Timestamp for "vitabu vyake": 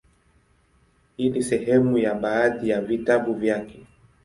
2.81-3.87